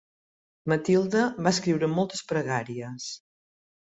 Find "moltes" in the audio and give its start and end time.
1.99-2.25